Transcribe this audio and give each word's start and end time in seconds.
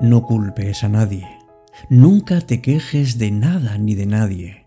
No 0.00 0.22
culpes 0.22 0.82
a 0.82 0.88
nadie. 0.88 1.28
Nunca 1.90 2.40
te 2.40 2.62
quejes 2.62 3.18
de 3.18 3.30
nada 3.30 3.76
ni 3.76 3.94
de 3.94 4.06
nadie, 4.06 4.66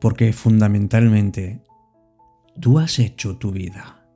porque 0.00 0.32
fundamentalmente 0.32 1.62
tú 2.60 2.78
has 2.78 3.00
hecho 3.00 3.38
tu 3.38 3.50
vida. 3.50 4.06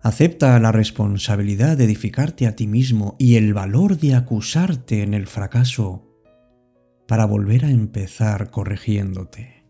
Acepta 0.00 0.56
la 0.60 0.70
responsabilidad 0.70 1.76
de 1.76 1.84
edificarte 1.84 2.46
a 2.46 2.54
ti 2.54 2.68
mismo 2.68 3.16
y 3.18 3.34
el 3.34 3.54
valor 3.54 3.98
de 3.98 4.14
acusarte 4.14 5.02
en 5.02 5.14
el 5.14 5.26
fracaso 5.26 6.08
para 7.08 7.24
volver 7.24 7.64
a 7.64 7.70
empezar 7.70 8.50
corrigiéndote. 8.50 9.61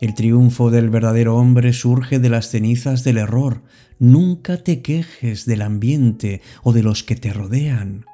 El 0.00 0.14
triunfo 0.14 0.70
del 0.70 0.90
verdadero 0.90 1.36
hombre 1.36 1.72
surge 1.72 2.18
de 2.18 2.28
las 2.28 2.50
cenizas 2.50 3.04
del 3.04 3.18
error. 3.18 3.62
Nunca 3.98 4.62
te 4.62 4.82
quejes 4.82 5.46
del 5.46 5.62
ambiente 5.62 6.42
o 6.62 6.72
de 6.72 6.82
los 6.82 7.04
que 7.04 7.16
te 7.16 7.32
rodean. 7.32 8.04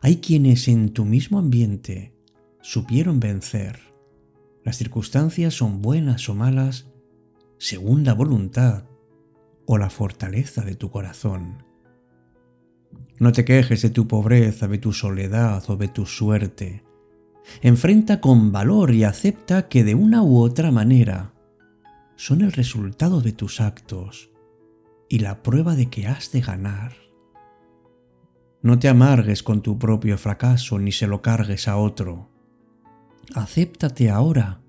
Hay 0.00 0.16
quienes 0.16 0.68
en 0.68 0.90
tu 0.90 1.04
mismo 1.04 1.38
ambiente 1.38 2.14
supieron 2.62 3.20
vencer. 3.20 3.80
Las 4.64 4.76
circunstancias 4.76 5.54
son 5.54 5.82
buenas 5.82 6.28
o 6.28 6.34
malas 6.34 6.86
según 7.58 8.04
la 8.04 8.14
voluntad 8.14 8.84
o 9.66 9.78
la 9.78 9.90
fortaleza 9.90 10.62
de 10.62 10.74
tu 10.74 10.90
corazón. 10.90 11.64
No 13.18 13.30
te 13.30 13.44
quejes 13.44 13.82
de 13.82 13.90
tu 13.90 14.08
pobreza, 14.08 14.66
de 14.66 14.78
tu 14.78 14.92
soledad 14.92 15.62
o 15.68 15.76
de 15.76 15.88
tu 15.88 16.06
suerte. 16.06 16.82
Enfrenta 17.60 18.20
con 18.20 18.52
valor 18.52 18.92
y 18.92 19.04
acepta 19.04 19.68
que 19.68 19.84
de 19.84 19.94
una 19.94 20.22
u 20.22 20.38
otra 20.38 20.70
manera 20.70 21.32
son 22.16 22.40
el 22.40 22.52
resultado 22.52 23.20
de 23.20 23.32
tus 23.32 23.60
actos 23.60 24.30
y 25.08 25.18
la 25.18 25.42
prueba 25.42 25.74
de 25.74 25.86
que 25.86 26.06
has 26.06 26.32
de 26.32 26.40
ganar. 26.40 26.94
No 28.62 28.78
te 28.78 28.88
amargues 28.88 29.42
con 29.42 29.60
tu 29.60 29.78
propio 29.78 30.16
fracaso 30.18 30.78
ni 30.78 30.92
se 30.92 31.06
lo 31.06 31.20
cargues 31.20 31.66
a 31.66 31.76
otro. 31.76 32.30
Acéptate 33.34 34.08
ahora 34.08 34.60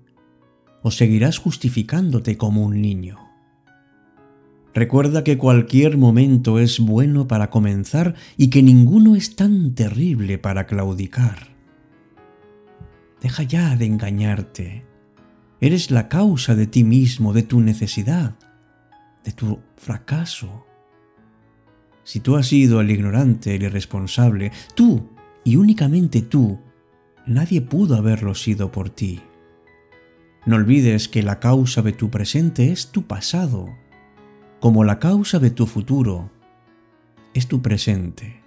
o 0.82 0.90
seguirás 0.90 1.38
justificándote 1.38 2.36
como 2.36 2.64
un 2.64 2.82
niño. 2.82 3.18
Recuerda 4.74 5.22
que 5.22 5.38
cualquier 5.38 5.96
momento 5.96 6.58
es 6.58 6.80
bueno 6.80 7.28
para 7.28 7.48
comenzar 7.48 8.16
y 8.36 8.50
que 8.50 8.62
ninguno 8.62 9.14
es 9.14 9.36
tan 9.36 9.74
terrible 9.74 10.38
para 10.38 10.66
claudicar. 10.66 11.53
Deja 13.24 13.42
ya 13.42 13.74
de 13.74 13.86
engañarte. 13.86 14.84
Eres 15.58 15.90
la 15.90 16.10
causa 16.10 16.54
de 16.54 16.66
ti 16.66 16.84
mismo, 16.84 17.32
de 17.32 17.42
tu 17.42 17.60
necesidad, 17.60 18.36
de 19.24 19.32
tu 19.32 19.60
fracaso. 19.78 20.66
Si 22.02 22.20
tú 22.20 22.36
has 22.36 22.48
sido 22.48 22.82
el 22.82 22.90
ignorante, 22.90 23.54
el 23.54 23.62
irresponsable, 23.62 24.52
tú 24.74 25.08
y 25.42 25.56
únicamente 25.56 26.20
tú, 26.20 26.60
nadie 27.26 27.62
pudo 27.62 27.96
haberlo 27.96 28.34
sido 28.34 28.70
por 28.70 28.90
ti. 28.90 29.22
No 30.44 30.56
olvides 30.56 31.08
que 31.08 31.22
la 31.22 31.40
causa 31.40 31.80
de 31.80 31.92
tu 31.92 32.10
presente 32.10 32.72
es 32.72 32.92
tu 32.92 33.06
pasado 33.06 33.70
como 34.60 34.84
la 34.84 34.98
causa 34.98 35.38
de 35.38 35.50
tu 35.50 35.66
futuro 35.66 36.30
es 37.32 37.48
tu 37.48 37.62
presente. 37.62 38.43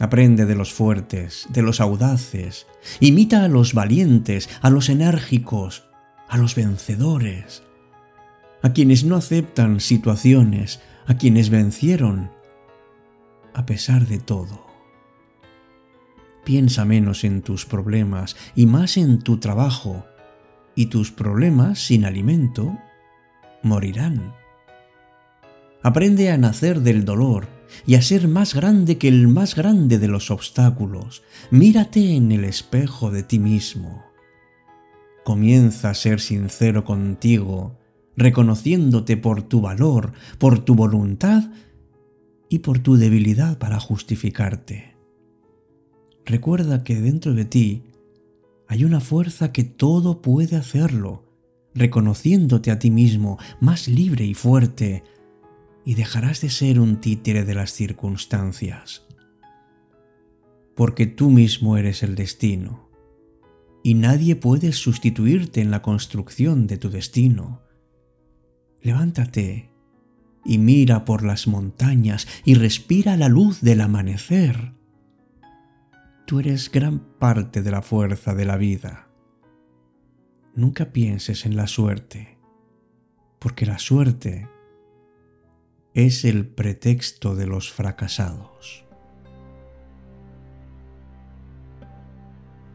Aprende 0.00 0.46
de 0.46 0.54
los 0.54 0.72
fuertes, 0.72 1.46
de 1.50 1.60
los 1.60 1.78
audaces, 1.78 2.66
imita 3.00 3.44
a 3.44 3.48
los 3.48 3.74
valientes, 3.74 4.48
a 4.62 4.70
los 4.70 4.88
enérgicos, 4.88 5.84
a 6.26 6.38
los 6.38 6.54
vencedores, 6.54 7.62
a 8.62 8.72
quienes 8.72 9.04
no 9.04 9.16
aceptan 9.16 9.78
situaciones, 9.78 10.80
a 11.06 11.18
quienes 11.18 11.50
vencieron, 11.50 12.30
a 13.52 13.66
pesar 13.66 14.06
de 14.06 14.18
todo. 14.18 14.66
Piensa 16.44 16.86
menos 16.86 17.22
en 17.22 17.42
tus 17.42 17.66
problemas 17.66 18.36
y 18.54 18.64
más 18.64 18.96
en 18.96 19.18
tu 19.18 19.36
trabajo, 19.36 20.06
y 20.74 20.86
tus 20.86 21.12
problemas 21.12 21.78
sin 21.78 22.06
alimento 22.06 22.78
morirán. 23.62 24.34
Aprende 25.82 26.30
a 26.30 26.38
nacer 26.38 26.80
del 26.80 27.04
dolor 27.04 27.59
y 27.86 27.94
a 27.94 28.02
ser 28.02 28.28
más 28.28 28.54
grande 28.54 28.98
que 28.98 29.08
el 29.08 29.28
más 29.28 29.54
grande 29.54 29.98
de 29.98 30.08
los 30.08 30.30
obstáculos. 30.30 31.22
Mírate 31.50 32.14
en 32.16 32.32
el 32.32 32.44
espejo 32.44 33.10
de 33.10 33.22
ti 33.22 33.38
mismo. 33.38 34.04
Comienza 35.24 35.90
a 35.90 35.94
ser 35.94 36.20
sincero 36.20 36.84
contigo, 36.84 37.78
reconociéndote 38.16 39.16
por 39.16 39.42
tu 39.42 39.60
valor, 39.60 40.12
por 40.38 40.58
tu 40.60 40.74
voluntad 40.74 41.50
y 42.48 42.60
por 42.60 42.80
tu 42.80 42.96
debilidad 42.96 43.58
para 43.58 43.78
justificarte. 43.78 44.96
Recuerda 46.26 46.84
que 46.84 47.00
dentro 47.00 47.34
de 47.34 47.44
ti 47.44 47.84
hay 48.68 48.84
una 48.84 49.00
fuerza 49.00 49.52
que 49.52 49.64
todo 49.64 50.22
puede 50.22 50.56
hacerlo, 50.56 51.24
reconociéndote 51.74 52.70
a 52.70 52.78
ti 52.78 52.90
mismo 52.90 53.38
más 53.60 53.88
libre 53.88 54.24
y 54.24 54.34
fuerte, 54.34 55.02
y 55.84 55.94
dejarás 55.94 56.40
de 56.40 56.50
ser 56.50 56.78
un 56.78 57.00
títere 57.00 57.44
de 57.44 57.54
las 57.54 57.72
circunstancias. 57.72 59.06
Porque 60.74 61.06
tú 61.06 61.30
mismo 61.30 61.76
eres 61.76 62.02
el 62.02 62.14
destino 62.14 62.90
y 63.82 63.94
nadie 63.94 64.36
puede 64.36 64.72
sustituirte 64.72 65.60
en 65.60 65.70
la 65.70 65.82
construcción 65.82 66.66
de 66.66 66.76
tu 66.76 66.90
destino. 66.90 67.62
Levántate 68.82 69.70
y 70.44 70.58
mira 70.58 71.04
por 71.04 71.22
las 71.22 71.46
montañas 71.46 72.26
y 72.44 72.54
respira 72.54 73.16
la 73.16 73.28
luz 73.28 73.60
del 73.60 73.80
amanecer. 73.80 74.74
Tú 76.26 76.40
eres 76.40 76.70
gran 76.70 77.00
parte 77.18 77.62
de 77.62 77.70
la 77.70 77.82
fuerza 77.82 78.34
de 78.34 78.44
la 78.44 78.56
vida. 78.56 79.08
Nunca 80.54 80.92
pienses 80.92 81.46
en 81.46 81.56
la 81.56 81.66
suerte, 81.66 82.38
porque 83.38 83.66
la 83.66 83.78
suerte 83.78 84.48
es 85.94 86.24
el 86.24 86.46
pretexto 86.46 87.34
de 87.34 87.46
los 87.46 87.72
fracasados. 87.72 88.84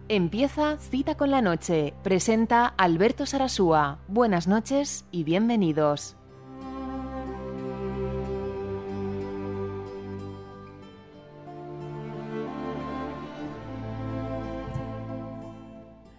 Empieza 0.07 0.77
Cita 0.77 1.15
con 1.15 1.31
la 1.31 1.41
Noche. 1.41 1.93
Presenta 2.03 2.67
Alberto 2.67 3.25
Sarasúa. 3.25 3.99
Buenas 4.07 4.47
noches 4.47 5.05
y 5.11 5.23
bienvenidos. 5.23 6.15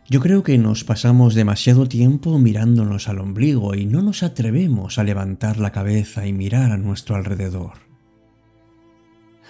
Yo 0.08 0.20
creo 0.20 0.44
que 0.44 0.56
nos 0.56 0.84
pasamos 0.84 1.34
demasiado 1.34 1.88
tiempo 1.88 2.38
mirándonos 2.38 3.08
al 3.08 3.18
ombligo 3.18 3.74
y 3.74 3.86
no 3.86 4.02
nos 4.02 4.22
atrevemos 4.22 4.98
a 4.98 5.04
levantar 5.04 5.58
la 5.58 5.72
cabeza 5.72 6.28
y 6.28 6.32
mirar 6.32 6.70
a 6.70 6.76
nuestro 6.76 7.16
alrededor. 7.16 7.72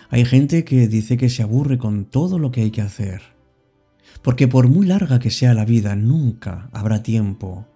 Hay 0.08 0.24
gente 0.24 0.64
que 0.64 0.88
dice 0.88 1.18
que 1.18 1.28
se 1.28 1.42
aburre 1.42 1.76
con 1.76 2.06
todo 2.06 2.38
lo 2.38 2.52
que 2.52 2.62
hay 2.62 2.70
que 2.70 2.80
hacer, 2.80 3.20
porque 4.22 4.48
por 4.48 4.68
muy 4.68 4.86
larga 4.86 5.18
que 5.18 5.30
sea 5.30 5.52
la 5.52 5.66
vida, 5.66 5.94
nunca 5.94 6.70
habrá 6.72 7.02
tiempo 7.02 7.66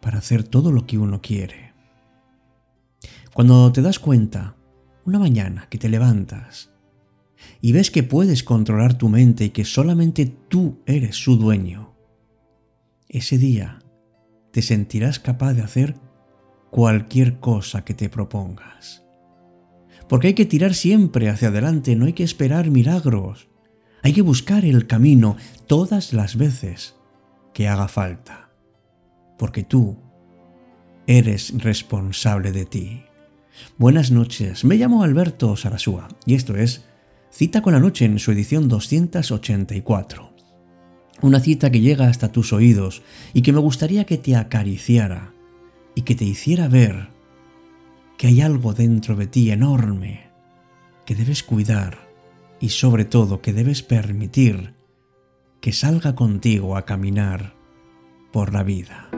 para 0.00 0.18
hacer 0.18 0.42
todo 0.42 0.72
lo 0.72 0.86
que 0.86 0.96
uno 0.96 1.20
quiere. 1.20 1.74
Cuando 3.34 3.70
te 3.72 3.82
das 3.82 3.98
cuenta, 3.98 4.56
una 5.04 5.18
mañana 5.18 5.66
que 5.68 5.76
te 5.76 5.90
levantas 5.90 6.70
y 7.60 7.72
ves 7.72 7.90
que 7.90 8.04
puedes 8.04 8.42
controlar 8.42 8.94
tu 8.96 9.10
mente 9.10 9.44
y 9.44 9.50
que 9.50 9.66
solamente 9.66 10.24
tú 10.26 10.78
eres 10.86 11.16
su 11.16 11.36
dueño, 11.36 11.89
ese 13.10 13.38
día 13.38 13.80
te 14.52 14.62
sentirás 14.62 15.18
capaz 15.18 15.54
de 15.54 15.62
hacer 15.62 15.96
cualquier 16.70 17.40
cosa 17.40 17.84
que 17.84 17.92
te 17.92 18.08
propongas. 18.08 19.04
Porque 20.08 20.28
hay 20.28 20.34
que 20.34 20.46
tirar 20.46 20.74
siempre 20.74 21.28
hacia 21.28 21.48
adelante, 21.48 21.96
no 21.96 22.06
hay 22.06 22.12
que 22.12 22.24
esperar 22.24 22.70
milagros. 22.70 23.48
Hay 24.02 24.12
que 24.12 24.22
buscar 24.22 24.64
el 24.64 24.86
camino 24.86 25.36
todas 25.66 26.12
las 26.12 26.36
veces 26.36 26.96
que 27.52 27.68
haga 27.68 27.88
falta. 27.88 28.50
Porque 29.38 29.62
tú 29.62 29.98
eres 31.06 31.52
responsable 31.62 32.52
de 32.52 32.64
ti. 32.64 33.02
Buenas 33.76 34.10
noches, 34.10 34.64
me 34.64 34.76
llamo 34.76 35.02
Alberto 35.02 35.56
Sarasúa 35.56 36.08
y 36.24 36.34
esto 36.34 36.56
es 36.56 36.84
Cita 37.30 37.60
con 37.60 37.72
la 37.72 37.80
Noche 37.80 38.04
en 38.04 38.18
su 38.18 38.30
edición 38.30 38.68
284. 38.68 40.29
Una 41.22 41.40
cita 41.40 41.70
que 41.70 41.80
llega 41.80 42.08
hasta 42.08 42.32
tus 42.32 42.52
oídos 42.52 43.02
y 43.34 43.42
que 43.42 43.52
me 43.52 43.60
gustaría 43.60 44.04
que 44.04 44.16
te 44.16 44.36
acariciara 44.36 45.34
y 45.94 46.02
que 46.02 46.14
te 46.14 46.24
hiciera 46.24 46.68
ver 46.68 47.08
que 48.16 48.28
hay 48.28 48.40
algo 48.40 48.72
dentro 48.72 49.16
de 49.16 49.26
ti 49.26 49.50
enorme 49.50 50.30
que 51.04 51.14
debes 51.14 51.42
cuidar 51.42 52.08
y 52.60 52.70
sobre 52.70 53.04
todo 53.04 53.40
que 53.40 53.52
debes 53.52 53.82
permitir 53.82 54.74
que 55.60 55.72
salga 55.72 56.14
contigo 56.14 56.76
a 56.76 56.84
caminar 56.84 57.54
por 58.32 58.52
la 58.52 58.62
vida. 58.62 59.10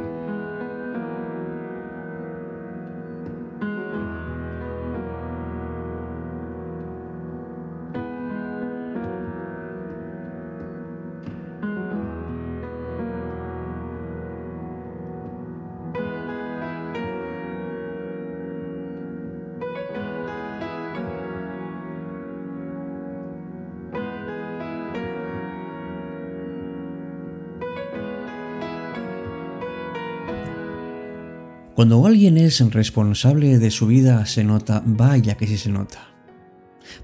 Cuando 31.83 32.07
alguien 32.07 32.39
es 32.39 32.61
responsable 32.71 33.59
de 33.59 33.73
su 33.73 33.89
vida 33.89 34.25
se 34.25 34.45
nota, 34.45 34.85
vaya 34.87 35.37
que 35.37 35.49
sí 35.49 35.59
se 35.59 35.69
nota. 35.69 36.15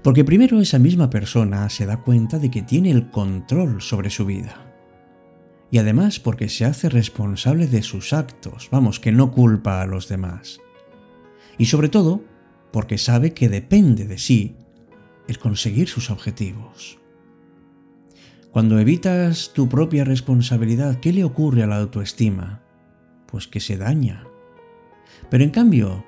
Porque 0.01 0.23
primero 0.23 0.61
esa 0.61 0.79
misma 0.79 1.09
persona 1.09 1.67
se 1.67 1.85
da 1.85 1.97
cuenta 1.97 2.39
de 2.39 2.49
que 2.49 2.61
tiene 2.61 2.89
el 2.89 3.11
control 3.11 3.81
sobre 3.81 4.09
su 4.09 4.25
vida. 4.25 4.73
Y 5.69 5.79
además 5.79 6.21
porque 6.21 6.47
se 6.47 6.63
hace 6.63 6.87
responsable 6.87 7.67
de 7.67 7.83
sus 7.83 8.13
actos, 8.13 8.69
vamos, 8.71 9.01
que 9.01 9.11
no 9.11 9.33
culpa 9.33 9.81
a 9.81 9.85
los 9.85 10.07
demás. 10.07 10.61
Y 11.57 11.65
sobre 11.65 11.89
todo 11.89 12.23
porque 12.71 12.97
sabe 12.97 13.33
que 13.33 13.49
depende 13.49 14.07
de 14.07 14.17
sí 14.17 14.55
el 15.27 15.39
conseguir 15.39 15.89
sus 15.89 16.09
objetivos. 16.09 16.99
Cuando 18.51 18.79
evitas 18.79 19.51
tu 19.53 19.67
propia 19.67 20.05
responsabilidad, 20.05 21.01
¿qué 21.01 21.11
le 21.11 21.25
ocurre 21.25 21.63
a 21.63 21.67
la 21.67 21.79
autoestima? 21.79 22.63
Pues 23.27 23.45
que 23.45 23.59
se 23.59 23.75
daña. 23.75 24.28
Pero 25.29 25.43
en 25.43 25.49
cambio, 25.49 26.05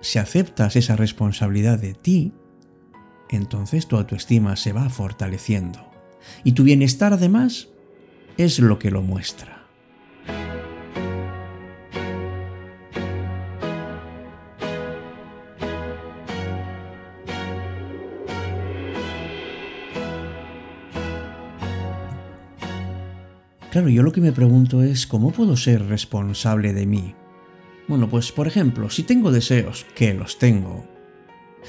si 0.00 0.18
aceptas 0.18 0.76
esa 0.76 0.96
responsabilidad 0.96 1.78
de 1.78 1.94
ti, 1.94 2.32
entonces 3.30 3.86
tu 3.86 3.96
autoestima 3.96 4.56
se 4.56 4.72
va 4.72 4.88
fortaleciendo. 4.88 5.80
Y 6.44 6.52
tu 6.52 6.64
bienestar 6.64 7.12
además 7.12 7.68
es 8.36 8.58
lo 8.58 8.78
que 8.78 8.90
lo 8.90 9.02
muestra. 9.02 9.56
Claro, 23.70 23.90
yo 23.90 24.02
lo 24.02 24.10
que 24.10 24.22
me 24.22 24.32
pregunto 24.32 24.82
es, 24.82 25.06
¿cómo 25.06 25.32
puedo 25.32 25.54
ser 25.54 25.84
responsable 25.86 26.72
de 26.72 26.86
mí? 26.86 27.14
Bueno, 27.88 28.08
pues 28.08 28.32
por 28.32 28.46
ejemplo, 28.48 28.90
si 28.90 29.04
tengo 29.04 29.30
deseos, 29.30 29.86
que 29.94 30.12
los 30.12 30.38
tengo, 30.38 30.86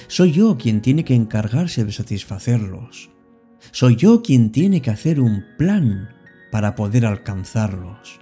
soy 0.07 0.31
yo 0.31 0.57
quien 0.57 0.81
tiene 0.81 1.03
que 1.03 1.15
encargarse 1.15 1.85
de 1.85 1.91
satisfacerlos. 1.91 3.09
Soy 3.71 3.95
yo 3.95 4.21
quien 4.21 4.51
tiene 4.51 4.81
que 4.81 4.91
hacer 4.91 5.19
un 5.19 5.45
plan 5.57 6.09
para 6.51 6.75
poder 6.75 7.05
alcanzarlos. 7.05 8.19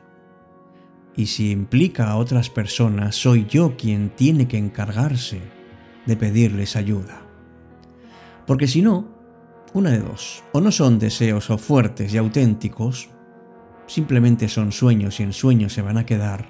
Y 1.16 1.28
si 1.28 1.52
implica 1.52 2.10
a 2.10 2.18
otras 2.18 2.50
personas, 2.50 3.16
soy 3.16 3.46
yo 3.48 3.78
quien 3.78 4.10
tiene 4.10 4.48
que 4.48 4.58
encargarse 4.58 5.40
de 6.06 6.18
pedirles 6.18 6.76
ayuda. 6.76 7.22
Porque 8.46 8.68
si 8.68 8.82
no, 8.82 9.08
una 9.74 9.92
de 9.92 10.00
dos, 10.00 10.44
o 10.52 10.62
no 10.62 10.72
son 10.72 11.00
deseos 11.00 11.50
o 11.50 11.58
fuertes 11.58 12.14
y 12.14 12.18
auténticos, 12.18 13.10
simplemente 13.88 14.50
son 14.50 14.72
sueños 14.72 15.20
y 15.20 15.24
en 15.24 15.34
sueños 15.34 15.74
se 15.74 15.82
van 15.82 15.98
a 15.98 16.06
quedar. 16.06 16.48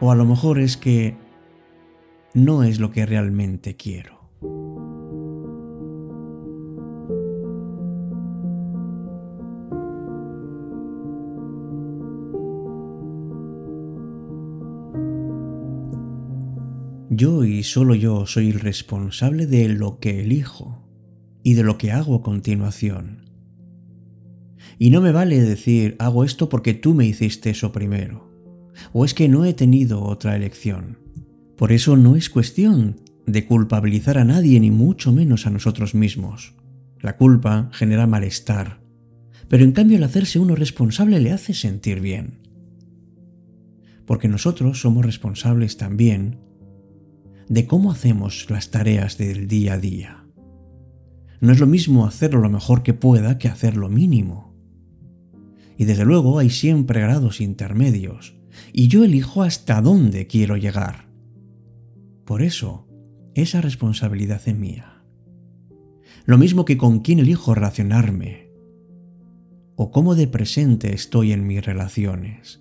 O 0.00 0.10
a 0.10 0.14
lo 0.14 0.24
mejor 0.24 0.60
es 0.60 0.76
que 0.76 1.16
no 2.34 2.62
es 2.62 2.78
lo 2.78 2.90
que 2.90 3.04
realmente 3.04 3.76
quiero. 3.76 4.18
Yo 17.10 17.42
y 17.42 17.64
solo 17.64 17.96
yo 17.96 18.26
soy 18.26 18.50
el 18.50 18.60
responsable 18.60 19.48
de 19.48 19.68
lo 19.68 19.98
que 19.98 20.20
elijo 20.20 20.84
y 21.42 21.54
de 21.54 21.64
lo 21.64 21.76
que 21.76 21.90
hago 21.90 22.14
a 22.14 22.22
continuación. 22.22 23.24
Y 24.78 24.90
no 24.90 25.00
me 25.00 25.10
vale 25.10 25.40
decir 25.40 25.96
hago 25.98 26.22
esto 26.22 26.48
porque 26.48 26.74
tú 26.74 26.94
me 26.94 27.06
hiciste 27.06 27.50
eso 27.50 27.72
primero, 27.72 28.27
o 28.92 29.04
es 29.04 29.14
que 29.14 29.28
no 29.28 29.44
he 29.44 29.54
tenido 29.54 30.02
otra 30.02 30.36
elección. 30.36 30.98
Por 31.56 31.72
eso 31.72 31.96
no 31.96 32.16
es 32.16 32.30
cuestión 32.30 33.00
de 33.26 33.44
culpabilizar 33.46 34.16
a 34.18 34.24
nadie 34.24 34.58
ni 34.60 34.70
mucho 34.70 35.12
menos 35.12 35.46
a 35.46 35.50
nosotros 35.50 35.94
mismos. 35.94 36.54
La 37.00 37.16
culpa 37.16 37.68
genera 37.72 38.06
malestar, 38.06 38.80
pero 39.48 39.64
en 39.64 39.72
cambio 39.72 39.96
el 39.96 40.04
hacerse 40.04 40.38
uno 40.38 40.54
responsable 40.54 41.20
le 41.20 41.32
hace 41.32 41.54
sentir 41.54 42.00
bien. 42.00 42.38
Porque 44.06 44.28
nosotros 44.28 44.80
somos 44.80 45.04
responsables 45.04 45.76
también 45.76 46.38
de 47.48 47.66
cómo 47.66 47.90
hacemos 47.90 48.48
las 48.50 48.70
tareas 48.70 49.18
del 49.18 49.48
día 49.48 49.74
a 49.74 49.78
día. 49.78 50.24
No 51.40 51.52
es 51.52 51.60
lo 51.60 51.66
mismo 51.66 52.06
hacerlo 52.06 52.40
lo 52.40 52.50
mejor 52.50 52.82
que 52.82 52.94
pueda 52.94 53.38
que 53.38 53.48
hacer 53.48 53.76
lo 53.76 53.88
mínimo. 53.88 54.54
Y 55.76 55.84
desde 55.84 56.04
luego 56.04 56.38
hay 56.38 56.50
siempre 56.50 57.00
grados 57.00 57.40
intermedios, 57.40 58.37
y 58.72 58.88
yo 58.88 59.04
elijo 59.04 59.42
hasta 59.42 59.80
dónde 59.80 60.26
quiero 60.26 60.56
llegar. 60.56 61.08
Por 62.24 62.42
eso, 62.42 62.86
esa 63.34 63.60
responsabilidad 63.60 64.40
es 64.46 64.56
mía. 64.56 65.02
Lo 66.24 66.38
mismo 66.38 66.64
que 66.64 66.76
con 66.76 67.00
quién 67.00 67.20
elijo 67.20 67.54
relacionarme, 67.54 68.48
o 69.76 69.92
cómo 69.92 70.14
de 70.14 70.26
presente 70.26 70.92
estoy 70.92 71.32
en 71.32 71.46
mis 71.46 71.64
relaciones. 71.64 72.60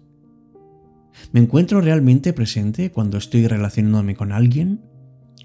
¿Me 1.32 1.40
encuentro 1.40 1.82
realmente 1.82 2.32
presente 2.32 2.92
cuando 2.92 3.18
estoy 3.18 3.48
relacionándome 3.48 4.16
con 4.16 4.32
alguien? 4.32 4.82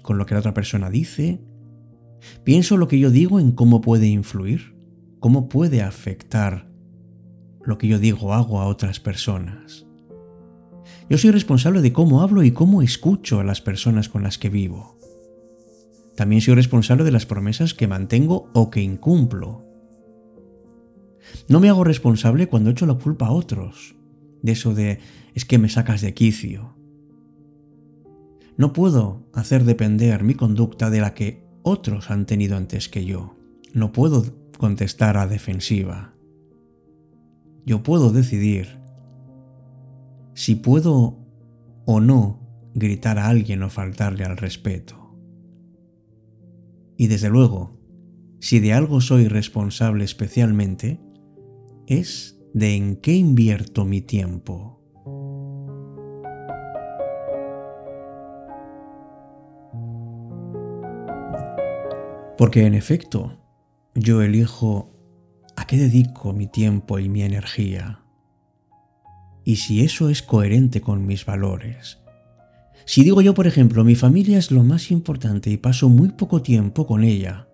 ¿Con 0.03 0.17
lo 0.17 0.25
que 0.25 0.35
la 0.35 0.41
otra 0.41 0.53
persona 0.53 0.89
dice? 0.89 1.41
¿Pienso 2.43 2.77
lo 2.77 2.87
que 2.87 2.99
yo 2.99 3.09
digo 3.09 3.39
en 3.39 3.51
cómo 3.51 3.81
puede 3.81 4.07
influir? 4.07 4.75
¿Cómo 5.19 5.49
puede 5.49 5.81
afectar 5.81 6.69
lo 7.63 7.77
que 7.77 7.87
yo 7.87 7.97
digo 7.97 8.27
o 8.27 8.33
hago 8.33 8.59
a 8.61 8.67
otras 8.67 8.99
personas? 8.99 9.87
Yo 11.09 11.17
soy 11.17 11.31
responsable 11.31 11.81
de 11.81 11.93
cómo 11.93 12.21
hablo 12.21 12.43
y 12.43 12.51
cómo 12.51 12.81
escucho 12.81 13.39
a 13.39 13.43
las 13.43 13.61
personas 13.61 14.09
con 14.09 14.23
las 14.23 14.37
que 14.37 14.49
vivo. 14.49 14.97
También 16.15 16.41
soy 16.41 16.55
responsable 16.55 17.03
de 17.03 17.11
las 17.11 17.25
promesas 17.25 17.73
que 17.73 17.87
mantengo 17.87 18.49
o 18.53 18.69
que 18.69 18.81
incumplo. 18.81 19.65
No 21.47 21.59
me 21.59 21.69
hago 21.69 21.83
responsable 21.83 22.47
cuando 22.47 22.69
echo 22.69 22.85
la 22.85 22.93
culpa 22.95 23.27
a 23.27 23.31
otros, 23.31 23.95
de 24.41 24.51
eso 24.51 24.73
de 24.73 24.99
es 25.33 25.45
que 25.45 25.57
me 25.57 25.69
sacas 25.69 26.01
de 26.01 26.13
quicio. 26.13 26.75
No 28.55 28.71
puedo 28.71 29.25
hacer 29.33 29.63
depender 29.63 30.23
mi 30.23 30.35
conducta 30.35 30.89
de 30.89 31.01
la 31.01 31.13
que 31.13 31.43
otros 31.63 32.11
han 32.11 32.25
tenido 32.25 32.55
antes 32.55 32.87
que 32.87 33.03
yo. 33.03 33.35
No 33.73 33.91
puedo 33.91 34.23
contestar 34.59 35.17
a 35.17 35.25
defensiva. 35.25 36.13
Yo 37.65 37.81
puedo 37.81 38.11
decidir 38.11 38.82
si 40.33 40.55
puedo 40.55 41.19
o 41.85 41.99
no 41.99 42.39
gritar 42.73 43.19
a 43.19 43.27
alguien 43.27 43.63
o 43.63 43.69
faltarle 43.69 44.23
al 44.23 44.37
respeto. 44.37 45.15
Y 46.97 47.07
desde 47.07 47.29
luego, 47.29 47.79
si 48.39 48.59
de 48.59 48.73
algo 48.73 49.01
soy 49.01 49.27
responsable 49.27 50.03
especialmente, 50.03 50.99
es 51.87 52.39
de 52.53 52.75
en 52.75 52.95
qué 52.97 53.13
invierto 53.13 53.85
mi 53.85 54.01
tiempo. 54.01 54.79
Porque 62.37 62.65
en 62.65 62.73
efecto, 62.73 63.39
yo 63.95 64.21
elijo 64.21 64.91
a 65.55 65.65
qué 65.65 65.77
dedico 65.77 66.33
mi 66.33 66.47
tiempo 66.47 66.99
y 66.99 67.07
mi 67.07 67.21
energía 67.21 68.02
y 69.43 69.57
si 69.57 69.81
eso 69.81 70.09
es 70.09 70.21
coherente 70.21 70.81
con 70.81 71.05
mis 71.05 71.25
valores. 71.25 71.99
Si 72.85 73.03
digo 73.03 73.21
yo, 73.21 73.33
por 73.33 73.47
ejemplo, 73.47 73.83
mi 73.83 73.95
familia 73.95 74.37
es 74.37 74.51
lo 74.51 74.63
más 74.63 74.91
importante 74.91 75.49
y 75.49 75.57
paso 75.57 75.89
muy 75.89 76.09
poco 76.09 76.41
tiempo 76.41 76.85
con 76.85 77.03
ella, 77.03 77.47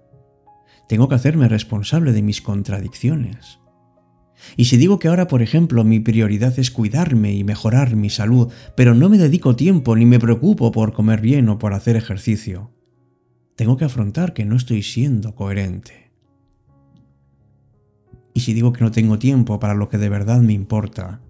tengo 0.88 1.08
que 1.08 1.16
hacerme 1.16 1.48
responsable 1.48 2.14
de 2.14 2.24
mis 2.24 2.42
contradicciones. 2.42 3.60
Y 4.56 4.66
si 4.66 4.78
digo 4.78 5.00
que 5.00 5.08
ahora, 5.08 5.28
por 5.28 5.42
ejemplo, 5.42 5.84
mi 5.84 6.00
prioridad 6.00 6.58
es 6.58 6.72
cuidarme 6.72 7.34
y 7.34 7.44
mejorar 7.44 7.96
mi 7.96 8.10
salud, 8.10 8.52
pero 8.76 8.96
no 8.96 9.10
me 9.10 9.18
dedico 9.18 9.56
tiempo 9.56 9.96
ni 9.96 10.06
me 10.06 10.20
preocupo 10.20 10.72
por 10.72 10.94
comer 10.94 11.22
bien 11.22 11.50
o 11.50 11.60
por 11.60 11.74
hacer 11.74 11.96
ejercicio, 11.96 12.72
tengo 13.56 13.78
que 13.78 13.86
afrontar 13.86 14.34
que 14.34 14.46
no 14.46 14.56
estoy 14.56 14.82
siendo 14.82 15.36
coherente. 15.36 16.12
Y 18.34 18.40
si 18.40 18.54
digo 18.54 18.72
que 18.72 18.84
no 18.84 18.92
tengo 18.92 19.20
tiempo 19.20 19.60
para 19.60 19.74
lo 19.74 19.90
que 19.90 19.98
de 19.98 20.10
verdad 20.10 20.40
me 20.40 20.54
importa, 20.54 21.22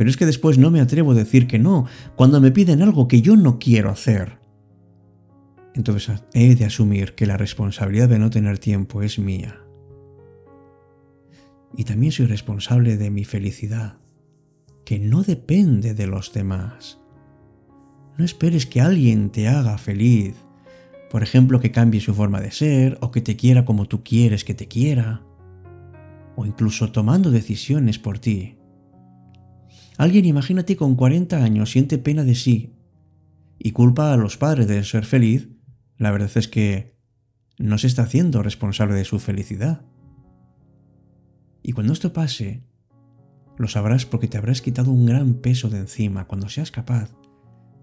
pero 0.00 0.08
es 0.08 0.16
que 0.16 0.24
después 0.24 0.56
no 0.56 0.70
me 0.70 0.80
atrevo 0.80 1.10
a 1.12 1.14
decir 1.14 1.46
que 1.46 1.58
no 1.58 1.84
cuando 2.16 2.40
me 2.40 2.50
piden 2.50 2.80
algo 2.80 3.06
que 3.06 3.20
yo 3.20 3.36
no 3.36 3.58
quiero 3.58 3.90
hacer. 3.90 4.38
Entonces 5.74 6.22
he 6.32 6.54
de 6.54 6.64
asumir 6.64 7.14
que 7.14 7.26
la 7.26 7.36
responsabilidad 7.36 8.08
de 8.08 8.18
no 8.18 8.30
tener 8.30 8.58
tiempo 8.58 9.02
es 9.02 9.18
mía. 9.18 9.60
Y 11.76 11.84
también 11.84 12.12
soy 12.12 12.24
responsable 12.24 12.96
de 12.96 13.10
mi 13.10 13.26
felicidad, 13.26 13.98
que 14.86 14.98
no 14.98 15.22
depende 15.22 15.92
de 15.92 16.06
los 16.06 16.32
demás. 16.32 16.98
No 18.16 18.24
esperes 18.24 18.64
que 18.64 18.80
alguien 18.80 19.28
te 19.28 19.48
haga 19.48 19.76
feliz, 19.76 20.34
por 21.10 21.22
ejemplo, 21.22 21.60
que 21.60 21.72
cambie 21.72 22.00
su 22.00 22.14
forma 22.14 22.40
de 22.40 22.52
ser 22.52 22.96
o 23.02 23.10
que 23.10 23.20
te 23.20 23.36
quiera 23.36 23.66
como 23.66 23.84
tú 23.84 24.02
quieres 24.02 24.44
que 24.44 24.54
te 24.54 24.66
quiera, 24.66 25.20
o 26.36 26.46
incluso 26.46 26.90
tomando 26.90 27.30
decisiones 27.30 27.98
por 27.98 28.18
ti. 28.18 28.56
Alguien, 30.00 30.24
imagínate, 30.24 30.76
con 30.76 30.94
40 30.94 31.44
años 31.44 31.72
siente 31.72 31.98
pena 31.98 32.24
de 32.24 32.34
sí 32.34 32.72
y 33.58 33.72
culpa 33.72 34.14
a 34.14 34.16
los 34.16 34.38
padres 34.38 34.66
de 34.66 34.82
ser 34.82 35.04
feliz, 35.04 35.50
la 35.98 36.10
verdad 36.10 36.30
es 36.36 36.48
que 36.48 36.96
no 37.58 37.76
se 37.76 37.86
está 37.86 38.04
haciendo 38.04 38.42
responsable 38.42 38.94
de 38.94 39.04
su 39.04 39.18
felicidad. 39.18 39.82
Y 41.62 41.72
cuando 41.72 41.92
esto 41.92 42.14
pase, 42.14 42.64
lo 43.58 43.68
sabrás 43.68 44.06
porque 44.06 44.26
te 44.26 44.38
habrás 44.38 44.62
quitado 44.62 44.90
un 44.90 45.04
gran 45.04 45.34
peso 45.34 45.68
de 45.68 45.80
encima 45.80 46.26
cuando 46.26 46.48
seas 46.48 46.70
capaz 46.70 47.14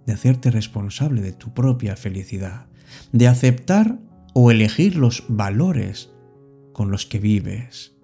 de 0.08 0.14
hacerte 0.14 0.50
responsable 0.50 1.22
de 1.22 1.34
tu 1.34 1.54
propia 1.54 1.96
felicidad, 1.96 2.66
de 3.12 3.28
aceptar 3.28 4.00
o 4.34 4.50
elegir 4.50 4.96
los 4.96 5.24
valores 5.30 6.10
con 6.74 6.90
los 6.90 7.06
que 7.06 7.20
vives, 7.20 7.96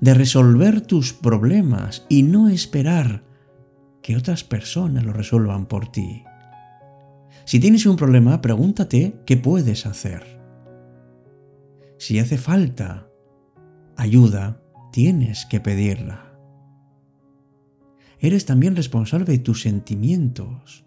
de 0.00 0.14
resolver 0.14 0.80
tus 0.80 1.12
problemas 1.12 2.04
y 2.08 2.24
no 2.24 2.48
esperar 2.48 3.29
que 4.02 4.16
otras 4.16 4.44
personas 4.44 5.04
lo 5.04 5.12
resuelvan 5.12 5.66
por 5.66 5.90
ti. 5.90 6.24
Si 7.44 7.60
tienes 7.60 7.86
un 7.86 7.96
problema, 7.96 8.40
pregúntate 8.40 9.20
qué 9.26 9.36
puedes 9.36 9.86
hacer. 9.86 10.40
Si 11.98 12.18
hace 12.18 12.38
falta 12.38 13.08
ayuda, 13.96 14.62
tienes 14.92 15.46
que 15.46 15.60
pedirla 15.60 16.30
eres 18.20 18.44
también 18.44 18.76
responsable 18.76 19.24
de 19.24 19.38
tus 19.38 19.62
sentimientos. 19.62 20.84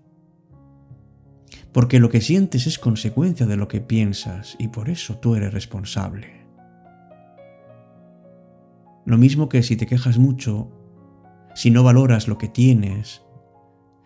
Porque 1.72 2.00
lo 2.00 2.10
que 2.10 2.22
sientes 2.22 2.67
es 2.67 2.77
consecuencia 2.77 3.48
de 3.48 3.58
lo 3.58 3.67
que 3.67 3.82
piensas 3.82 4.55
y 4.60 4.67
por 4.67 4.89
eso 4.89 5.17
tú 5.17 5.36
eres 5.36 5.51
responsable. 5.51 6.43
Lo 9.05 9.17
mismo 9.17 9.50
que 9.50 9.63
si 9.63 9.75
te 9.75 9.88
quejas 9.88 10.20
mucho, 10.20 10.72
si 11.55 11.72
no 11.72 11.83
valoras 11.83 12.27
lo 12.27 12.38
que 12.38 12.48
tienes, 12.48 13.22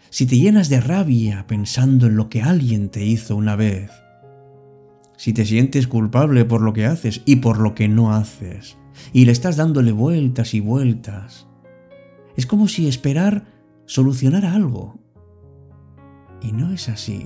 si 0.10 0.26
te 0.26 0.38
llenas 0.38 0.70
de 0.70 0.80
rabia 0.80 1.46
pensando 1.48 2.08
en 2.08 2.16
lo 2.16 2.30
que 2.30 2.42
alguien 2.42 2.90
te 2.90 3.06
hizo 3.06 3.36
una 3.36 3.56
vez, 3.56 3.92
si 5.18 5.34
te 5.34 5.46
sientes 5.46 5.88
culpable 5.88 6.46
por 6.46 6.62
lo 6.62 6.74
que 6.74 6.86
haces 6.86 7.22
y 7.26 7.38
por 7.38 7.60
lo 7.60 7.76
que 7.76 7.88
no 7.88 8.14
haces, 8.14 8.78
y 9.14 9.26
le 9.26 9.32
estás 9.32 9.58
dándole 9.58 9.92
vueltas 9.92 10.54
y 10.54 10.60
vueltas, 10.60 11.48
es 12.36 12.46
como 12.46 12.68
si 12.68 12.88
esperar 12.88 13.46
solucionara 13.86 14.54
algo. 14.54 15.00
Y 16.42 16.52
no 16.52 16.72
es 16.72 16.88
así. 16.88 17.26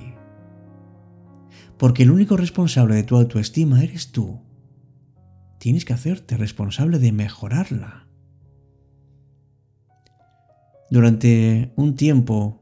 Porque 1.77 2.03
el 2.03 2.11
único 2.11 2.37
responsable 2.37 2.95
de 2.95 3.03
tu 3.03 3.17
autoestima 3.17 3.83
eres 3.83 4.11
tú. 4.11 4.39
Tienes 5.59 5.83
que 5.83 5.93
hacerte 5.93 6.37
responsable 6.37 6.97
de 6.97 7.11
mejorarla. 7.11 8.07
Durante 10.91 11.71
un 11.77 11.95
tiempo, 11.95 12.61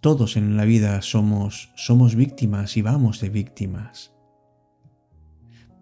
todos 0.00 0.36
en 0.36 0.56
la 0.56 0.64
vida 0.64 1.02
somos, 1.02 1.72
somos 1.74 2.14
víctimas 2.14 2.76
y 2.76 2.82
vamos 2.82 3.20
de 3.20 3.30
víctimas. 3.30 4.12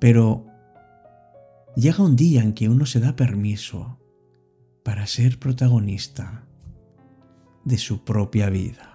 Pero 0.00 0.46
llega 1.76 2.02
un 2.02 2.16
día 2.16 2.42
en 2.42 2.54
que 2.54 2.70
uno 2.70 2.86
se 2.86 2.98
da 2.98 3.14
permiso 3.14 4.00
para 4.82 5.06
ser 5.06 5.38
protagonista 5.38 6.46
de 7.66 7.76
su 7.76 8.04
propia 8.04 8.48
vida. 8.48 8.91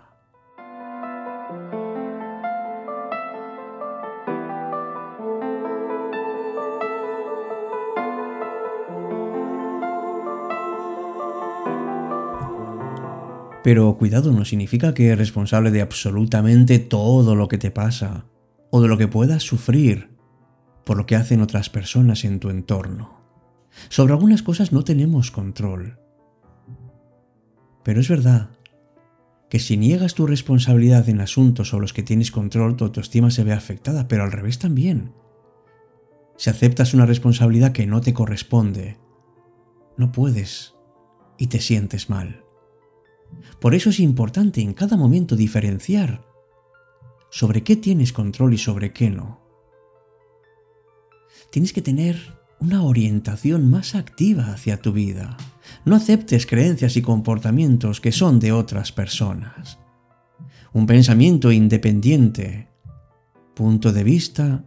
Pero 13.67 13.97
cuidado 13.97 14.31
no 14.31 14.45
significa 14.45 14.93
que 14.93 15.07
eres 15.07 15.17
responsable 15.17 15.71
de 15.71 15.81
absolutamente 15.81 16.79
todo 16.79 17.35
lo 17.35 17.49
que 17.49 17.57
te 17.57 17.69
pasa 17.69 18.23
o 18.71 18.81
de 18.81 18.87
lo 18.87 18.97
que 18.97 19.09
puedas 19.09 19.43
sufrir 19.43 20.15
por 20.85 20.95
lo 20.95 21.05
que 21.05 21.17
hacen 21.17 21.41
otras 21.41 21.69
personas 21.69 22.23
en 22.23 22.39
tu 22.39 22.49
entorno. 22.49 23.19
Sobre 23.89 24.13
algunas 24.13 24.41
cosas 24.41 24.71
no 24.71 24.85
tenemos 24.85 25.31
control. 25.31 25.99
Pero 27.83 27.99
es 27.99 28.07
verdad 28.07 28.51
que 29.49 29.59
si 29.59 29.75
niegas 29.75 30.13
tu 30.13 30.27
responsabilidad 30.27 31.09
en 31.09 31.19
asuntos 31.19 31.67
sobre 31.67 31.81
los 31.81 31.91
que 31.91 32.03
tienes 32.03 32.31
control, 32.31 32.77
tu 32.77 32.85
autoestima 32.85 33.31
se 33.31 33.43
ve 33.43 33.51
afectada, 33.51 34.07
pero 34.07 34.23
al 34.23 34.31
revés 34.31 34.59
también. 34.59 35.11
Si 36.37 36.49
aceptas 36.49 36.93
una 36.93 37.05
responsabilidad 37.05 37.73
que 37.73 37.85
no 37.85 37.99
te 37.99 38.13
corresponde, 38.13 38.97
no 39.97 40.13
puedes 40.13 40.73
y 41.37 41.47
te 41.47 41.59
sientes 41.59 42.09
mal. 42.09 42.46
Por 43.59 43.75
eso 43.75 43.89
es 43.89 43.99
importante 43.99 44.61
en 44.61 44.73
cada 44.73 44.97
momento 44.97 45.35
diferenciar 45.35 46.25
sobre 47.29 47.63
qué 47.63 47.75
tienes 47.75 48.13
control 48.13 48.53
y 48.53 48.57
sobre 48.57 48.93
qué 48.93 49.09
no. 49.09 49.41
Tienes 51.51 51.73
que 51.73 51.81
tener 51.81 52.37
una 52.59 52.83
orientación 52.83 53.69
más 53.69 53.95
activa 53.95 54.47
hacia 54.47 54.81
tu 54.81 54.91
vida. 54.91 55.37
No 55.85 55.95
aceptes 55.95 56.45
creencias 56.45 56.97
y 56.97 57.01
comportamientos 57.01 58.01
que 58.01 58.11
son 58.11 58.39
de 58.39 58.51
otras 58.51 58.91
personas. 58.91 59.79
Un 60.73 60.85
pensamiento 60.85 61.51
independiente. 61.51 62.69
Punto 63.55 63.91
de 63.91 64.03
vista 64.03 64.65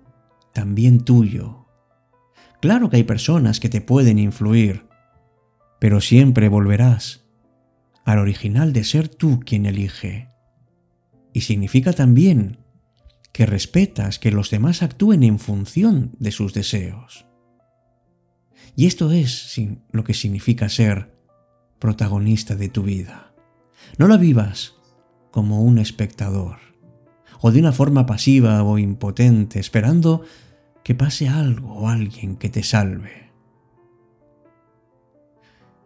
también 0.53 1.05
tuyo. 1.05 1.67
Claro 2.61 2.91
que 2.91 2.97
hay 2.97 3.05
personas 3.05 3.61
que 3.61 3.69
te 3.69 3.81
pueden 3.81 4.19
influir, 4.19 4.87
pero 5.79 6.01
siempre 6.01 6.49
volverás 6.49 7.20
al 8.05 8.19
original 8.19 8.73
de 8.73 8.85
ser 8.85 9.09
tú 9.09 9.41
quien 9.41 9.67
elige. 9.67 10.31
Y 11.33 11.43
significa 11.43 11.93
también 11.93 12.59
que 13.33 13.47
respetas 13.47 14.19
que 14.19 14.33
los 14.33 14.51
demás 14.51 14.83
actúen 14.83 15.23
en 15.23 15.39
función 15.39 16.13
de 16.19 16.33
sus 16.33 16.53
deseos. 16.53 17.27
Y 18.77 18.87
esto 18.87 19.11
es 19.11 19.61
lo 19.93 20.05
que 20.05 20.15
significa 20.15 20.69
ser 20.69 21.15
protagonista 21.79 22.57
de 22.57 22.69
tu 22.69 22.83
vida. 22.83 23.35
No 23.99 24.09
la 24.09 24.17
vivas 24.17 24.75
como 25.31 25.63
un 25.63 25.79
espectador 25.79 26.59
o 27.41 27.51
de 27.51 27.61
una 27.61 27.73
forma 27.73 28.07
pasiva 28.07 28.63
o 28.63 28.79
impotente, 28.79 29.59
esperando 29.59 30.23
que 30.85 30.95
pase 30.95 31.29
algo 31.29 31.75
o 31.75 31.89
alguien 31.89 32.37
que 32.37 32.51
te 32.51 32.63
salve. 32.63 33.31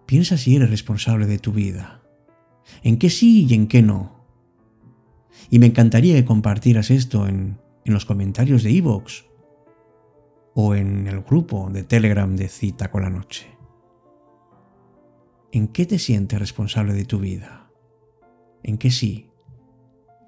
Piensa 0.07 0.37
si 0.37 0.57
eres 0.57 0.71
responsable 0.71 1.27
de 1.27 1.39
tu 1.39 1.53
vida, 1.53 2.03
en 2.83 2.99
qué 2.99 3.11
sí 3.11 3.47
y 3.49 3.55
en 3.55 3.67
qué 3.67 3.83
no. 3.83 4.25
Y 5.51 5.59
me 5.59 5.67
encantaría 5.67 6.15
que 6.15 6.25
compartieras 6.25 6.91
esto 6.91 7.27
en, 7.27 7.59
en 7.85 7.93
los 7.93 8.05
comentarios 8.05 8.63
de 8.63 8.73
iVoox 8.73 9.25
o 10.55 10.75
en 10.75 11.07
el 11.07 11.21
grupo 11.21 11.69
de 11.71 11.83
Telegram 11.83 12.35
de 12.37 12.49
Cita 12.49 12.91
con 12.91 13.03
la 13.03 13.11
Noche. 13.11 13.47
¿En 15.53 15.69
qué 15.69 15.87
te 15.87 15.99
sientes 15.99 16.39
responsable 16.39 16.95
de 16.95 17.05
tu 17.05 17.19
vida? 17.21 17.71
¿En 18.63 18.79
qué 18.79 18.91
sí? 18.91 19.31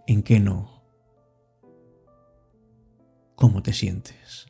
¿En 0.07 0.23
qué 0.23 0.39
no? 0.39 0.85
¿Cómo 3.35 3.63
te 3.63 3.73
sientes? 3.73 4.47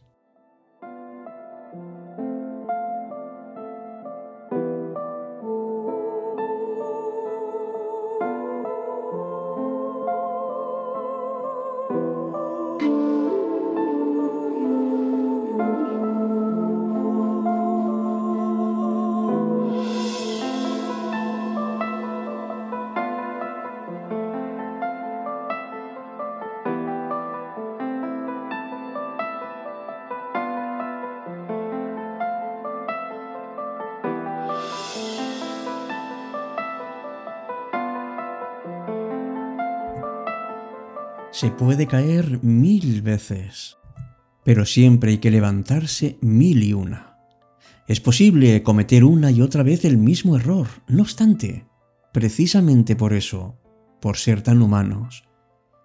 Se 41.39 41.51
puede 41.51 41.87
caer 41.87 42.43
mil 42.43 43.03
veces, 43.03 43.77
pero 44.43 44.65
siempre 44.65 45.11
hay 45.11 45.19
que 45.19 45.31
levantarse 45.31 46.17
mil 46.23 46.63
y 46.63 46.73
una. 46.73 47.19
Es 47.87 48.01
posible 48.01 48.63
cometer 48.63 49.05
una 49.05 49.31
y 49.31 49.43
otra 49.43 49.63
vez 49.63 49.85
el 49.85 49.99
mismo 49.99 50.37
error, 50.37 50.67
no 50.89 51.03
obstante, 51.03 51.67
precisamente 52.11 52.97
por 52.97 53.13
eso, 53.13 53.59
por 54.01 54.17
ser 54.17 54.41
tan 54.41 54.63
humanos, 54.63 55.25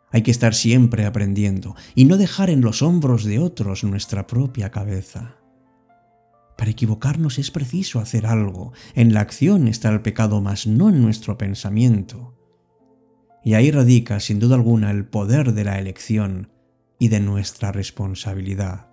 hay 0.10 0.22
que 0.22 0.32
estar 0.32 0.54
siempre 0.56 1.06
aprendiendo 1.06 1.76
y 1.96 2.06
no 2.06 2.16
dejar 2.16 2.50
en 2.50 2.62
los 2.62 2.82
hombros 2.82 3.26
de 3.26 3.40
otros 3.40 3.84
nuestra 3.84 4.28
propia 4.28 4.72
cabeza. 4.72 5.36
Para 6.58 6.72
equivocarnos 6.72 7.40
es 7.40 7.52
preciso 7.52 8.00
hacer 8.00 8.26
algo. 8.26 8.72
En 8.96 9.14
la 9.14 9.20
acción 9.20 9.68
está 9.68 9.90
el 9.90 10.02
pecado, 10.02 10.40
mas 10.40 10.66
no 10.66 10.88
en 10.88 11.02
nuestro 11.02 11.38
pensamiento. 11.38 12.38
Y 13.44 13.56
ahí 13.56 13.72
radica, 13.72 14.20
sin 14.20 14.40
duda 14.40 14.56
alguna, 14.56 14.92
el 14.92 15.06
poder 15.06 15.54
de 15.54 15.64
la 15.64 15.80
elección 15.80 16.50
y 17.00 17.08
de 17.08 17.20
nuestra 17.20 17.72
responsabilidad. 17.72 18.88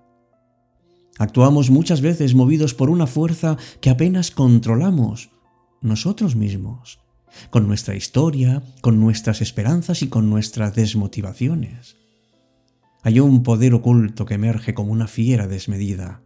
Actuamos 1.18 1.70
muchas 1.70 2.00
veces 2.00 2.34
movidos 2.34 2.74
por 2.74 2.90
una 2.90 3.06
fuerza 3.06 3.56
que 3.80 3.90
apenas 3.90 4.30
controlamos 4.30 5.30
nosotros 5.82 6.36
mismos, 6.36 7.00
con 7.50 7.66
nuestra 7.66 7.94
historia, 7.94 8.62
con 8.80 9.00
nuestras 9.00 9.42
esperanzas 9.42 10.02
y 10.02 10.08
con 10.08 10.30
nuestras 10.30 10.74
desmotivaciones. 10.74 11.96
Hay 13.02 13.20
un 13.20 13.42
poder 13.42 13.74
oculto 13.74 14.26
que 14.26 14.34
emerge 14.34 14.74
como 14.74 14.92
una 14.92 15.06
fiera 15.06 15.46
desmedida. 15.46 16.22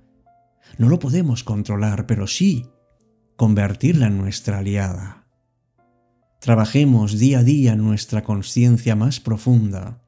No 0.79 0.88
lo 0.88 0.99
podemos 0.99 1.43
controlar, 1.45 2.07
pero 2.07 2.26
sí 2.26 2.67
convertirla 3.37 4.07
en 4.07 4.19
nuestra 4.19 4.59
aliada. 4.59 5.22
Trabajemos 6.42 7.20
día 7.20 7.38
a 7.38 7.42
día 7.44 7.76
nuestra 7.76 8.25
conciencia 8.25 8.96
más 8.96 9.20
profunda 9.20 10.02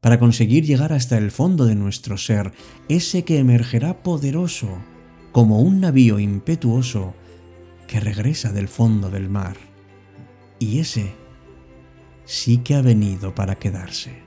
para 0.00 0.18
conseguir 0.18 0.66
llegar 0.66 0.92
hasta 0.92 1.18
el 1.18 1.30
fondo 1.30 1.66
de 1.66 1.76
nuestro 1.76 2.18
ser, 2.18 2.50
ese 2.88 3.24
que 3.24 3.38
emergerá 3.38 4.02
poderoso, 4.02 4.68
como 5.30 5.60
un 5.60 5.80
navío 5.80 6.18
impetuoso 6.18 7.14
que 7.86 8.00
regresa 8.00 8.50
del 8.50 8.66
fondo 8.66 9.08
del 9.08 9.28
mar. 9.28 9.56
Y 10.58 10.80
ese 10.80 11.14
sí 12.24 12.58
que 12.58 12.74
ha 12.74 12.82
venido 12.82 13.32
para 13.32 13.54
quedarse. 13.54 14.25